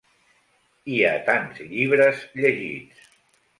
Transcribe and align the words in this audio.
I 0.93 0.95
a 1.09 1.11
tants 1.27 1.61
llibres 1.73 2.25
llegits. 2.41 3.07